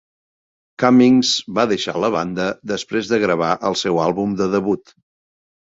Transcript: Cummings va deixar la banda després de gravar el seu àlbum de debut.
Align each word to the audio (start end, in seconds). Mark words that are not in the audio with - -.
Cummings 0.83 1.33
va 1.59 1.65
deixar 1.73 1.95
la 2.05 2.09
banda 2.17 2.49
després 2.73 3.13
de 3.13 3.21
gravar 3.27 3.53
el 3.73 3.79
seu 3.85 4.03
àlbum 4.09 4.37
de 4.43 4.51
debut. 4.59 4.99